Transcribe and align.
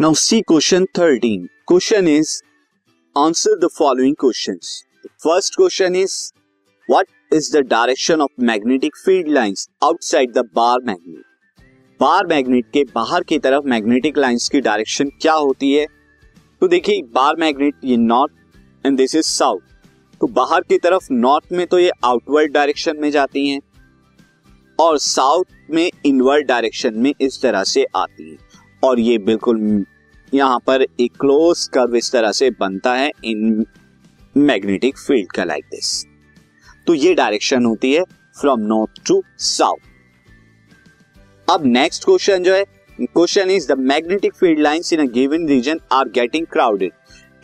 Now 0.00 0.14
see 0.14 0.40
question 0.40 0.84
thirteen 0.98 1.44
question 1.68 2.08
is 2.08 2.30
answer 3.16 3.58
the 3.58 3.68
following 3.72 4.14
question 4.20 4.56
first 5.24 5.56
question 5.56 5.96
is 5.96 6.16
what 6.88 7.34
is 7.34 7.52
the 7.56 7.60
direction 7.66 8.20
of 8.20 8.30
magnetic 8.40 8.96
field 8.96 9.28
lines 9.28 9.68
outside 9.84 10.32
the 10.32 10.38
bar 10.54 10.80
magnet 10.86 11.22
bar 12.00 12.26
magnet 12.26 12.66
के 12.72 12.84
बाहर 12.94 13.24
की 13.24 13.38
तरफ़ 13.38 13.64
magnetic 13.64 14.18
lines 14.18 14.48
की 14.48 14.60
direction 14.60 15.10
क्या 15.22 15.32
होती 15.32 15.72
है? 15.72 15.86
तो 16.62 16.68
देखिए 16.68 17.02
बार 17.14 17.36
मैग्नेट 17.36 17.74
ये 17.84 17.96
north 17.96 18.86
end 18.86 18.96
this 18.96 19.14
is 19.14 19.26
south 19.26 19.60
तो 20.20 20.26
बाहर 20.32 20.60
की 20.60 20.78
तरफ़ 20.78 21.12
नॉर्थ 21.12 21.52
में 21.52 21.66
तो 21.66 21.78
ये 21.78 21.90
आउटवर्ड 22.04 22.52
डायरेक्शन 22.52 22.96
में 22.96 23.10
जाती 23.10 23.48
हैं 23.48 23.60
और 24.78 24.98
साउथ 24.98 25.70
में 25.70 25.90
इनवर्ड 26.06 26.46
डायरेक्शन 26.46 26.98
में 26.98 27.12
इस 27.20 27.40
तरह 27.42 27.64
से 27.64 27.86
आती 27.96 28.30
है। 28.30 28.52
और 28.82 29.00
ये 29.00 29.18
बिल्कुल 29.18 29.58
यहाँ 30.34 30.58
पर 30.66 30.82
एक 31.00 31.12
क्लोज 31.20 31.66
कर्व 31.68 31.96
इस 31.96 32.12
तरह 32.12 32.32
से 32.32 32.50
बनता 32.50 32.94
है 32.94 33.10
इन 33.24 33.64
मैग्नेटिक 34.36 34.98
फ़ील्ड 34.98 35.32
का 35.32 35.44
लाइक 35.44 35.64
दिस 35.64 36.06
तो 36.86 36.94
ये 36.94 37.14
डायरेक्शन 37.14 37.64
होती 37.64 37.92
है 37.92 38.02
फ्रॉम 38.40 38.60
नॉर्थ 38.60 39.06
टू 39.06 39.22
साउथ 39.38 39.92
अब 41.48 41.64
नेक्स्ट 41.66 42.04
क्वेश्चन 42.04 42.42
जो 42.42 42.54
है 42.54 42.64
question 43.00 43.50
is 43.50 43.72
the 43.72 43.78
magnetic 43.78 44.34
field 44.34 44.60
lines 44.60 44.92
in 44.92 45.00
a 45.00 45.10
given 45.12 45.48
region 45.48 45.80
are 45.92 46.08
getting 46.08 46.46
crowded 46.46 46.92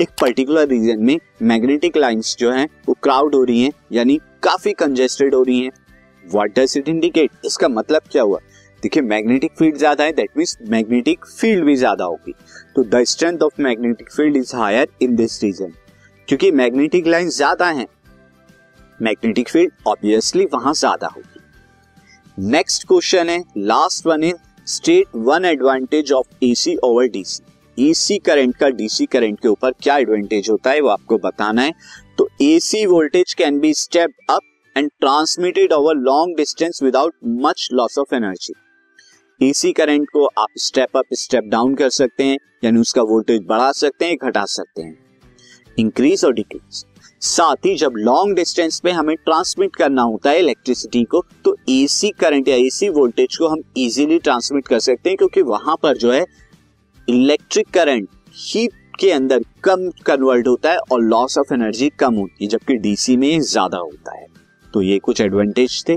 एक 0.00 0.10
पर्टिकुलर 0.20 0.68
रीजन 0.68 1.02
में 1.02 1.18
मैग्नेटिक 1.42 1.96
लाइंस 1.96 2.36
जो 2.38 2.50
हैं, 2.50 2.68
वो 2.88 2.96
क्राउड 3.02 3.34
हो 3.34 3.42
रही 3.44 3.62
हैं, 3.62 3.72
यानी 3.92 4.20
काफ़ी 4.42 4.72
कंजेस्टेड 4.72 5.34
हो 5.34 5.42
रही 5.42 5.60
हैं। 5.60 5.70
व्हाट 6.24 6.58
डज 6.58 6.74
इट 6.76 6.88
इंडिकेट 6.88 7.30
इसका 7.44 7.68
मतलब 7.68 8.02
क्या 8.12 8.22
हुआ? 8.22 8.38
देखिए 8.82 9.02
मैग्नेटिक 9.02 9.52
फ़ील्ड 9.58 9.76
ज़्यादा 9.76 10.04
है 10.04 10.12
दैट 10.12 10.30
मीन्स 10.36 10.56
मैग्नेटिक 10.68 11.24
फ़ील्ड 11.28 11.64
भी 11.64 11.74
ज़्यादा 11.76 12.04
होगी। 12.04 12.32
तो 12.76 12.82
the 12.84 13.02
strength 13.04 13.42
of 13.42 13.62
magnetic 13.62 14.12
field 14.12 14.36
is 14.36 14.54
higher 14.56 14.88
in 15.02 15.16
this 15.16 15.42
region 15.42 15.72
क्योंकि 16.28 16.50
मैग्नेटिक 16.52 17.06
लाइन 17.06 17.28
ज़्यादा 17.30 17.68
है 17.70 17.86
मैग्नेटिक 19.00 19.48
फ़ील्ड 19.48 19.72
ऑब्वियसली 19.88 20.44
वहाँ 20.52 20.72
ज़्यादा 20.74 21.06
होगी। 21.06 22.50
नेक्स्ट 22.50 22.86
क्वेश्चन 22.88 23.28
है 23.28 23.42
last 23.58 24.06
one 24.06 24.24
is 24.24 24.36
state 24.66 25.16
one 25.16 25.44
advantage 25.44 26.12
of 26.12 26.44
AC 26.44 26.76
over 26.84 27.08
DC 27.08 27.88
AC 27.90 28.18
current 28.20 28.56
का 28.56 28.68
डीसी 28.70 29.06
करंट 29.06 29.40
के 29.40 29.48
ऊपर 29.48 29.72
क्या 29.82 29.96
एडवांटेज 29.98 30.48
होता 30.50 30.70
है, 30.70 30.80
वो 30.80 30.88
आपको 30.88 31.18
बताना 31.18 31.62
है। 31.62 31.72
तो 32.18 32.28
AC 32.42 32.84
voltage 32.86 33.34
can 33.34 33.60
be 33.60 33.72
step 33.74 34.10
up 34.30 34.42
and 34.76 34.90
transmitted 35.00 35.72
over 35.72 35.96
long 35.98 36.36
distance 36.36 36.82
without 36.82 37.14
much 37.42 37.68
loss 37.72 37.98
of 37.98 38.14
energy 38.14 38.54
AC 39.40 39.70
current 39.72 40.08
को 40.12 40.24
आप 40.38 40.48
स्टेप 40.58 40.96
अप 40.96 41.14
स्टेप 41.14 41.44
डाउन 41.44 41.74
कर 41.74 41.90
सकते 41.90 42.24
हैं, 42.24 42.36
यानी 42.64 42.80
उसका 42.80 43.02
वोल्टेज 43.02 43.44
बढ़ा 43.48 43.70
सकते 43.72 44.04
हैं, 44.04 44.16
घटा 44.18 44.44
सकते 44.46 44.82
हैं। 44.82 44.96
इंक्रीज 45.78 46.24
और 46.24 46.32
डिक्रीज 46.34 46.84
साथ 47.22 47.66
ही 47.66 47.74
जब 47.76 47.92
लॉन्ग 47.98 48.34
डिस्टेंस 48.36 48.78
पे 48.80 48.90
हमें 48.90 49.14
ट्रांसमिट 49.16 49.76
करना 49.76 50.02
होता 50.02 50.30
है 50.30 50.38
इलेक्ट्रिसिटी 50.38 51.02
को 51.04 51.24
तो 51.44 51.56
एसी 51.70 52.10
करंट 52.20 52.48
या 52.48 52.56
एसी 52.56 52.88
वोल्टेज 52.90 53.36
को 53.36 53.48
हम 53.48 53.62
इजीली 53.76 54.18
ट्रांसमिट 54.18 54.68
कर 54.68 54.78
सकते 54.80 55.10
हैं, 55.10 55.16
क्योंकि 55.16 55.42
वहाँ 55.44 55.76
पर 55.82 55.96
जो 55.96 56.12
है 56.12 56.24
इलेक्ट्रिक 57.08 57.70
करंट 57.70 58.08
हीट 58.36 58.72
के 59.00 59.10
अंदर 59.12 59.44
कम 59.64 59.88
कन्वर्ट 60.06 60.48
होता 60.48 60.72
है 60.72 60.78
और 60.92 61.02
लॉस 61.02 61.38
ऑफ़ 61.38 61.54
एनर्जी 61.54 61.88
कम 61.98 62.14
होती 62.14 62.44
है, 62.44 62.48
जबकि 62.48 62.76
डीसी 62.76 63.16
में 63.16 63.40
ज़्यादा 63.42 63.78
होता 63.78 64.18
है। 64.18 64.26
तो 64.74 64.82
ये 64.82 64.98
कुछ 64.98 65.20
एडवांटेज 65.20 65.84
थे। 65.88 65.96